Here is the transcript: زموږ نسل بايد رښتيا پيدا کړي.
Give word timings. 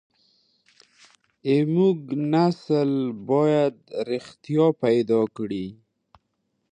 زموږ 1.57 1.97
نسل 2.33 2.91
بايد 3.29 3.77
رښتيا 4.09 4.67
پيدا 4.83 5.21
کړي. 5.37 5.67